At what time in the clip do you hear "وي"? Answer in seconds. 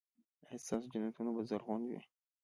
1.85-1.99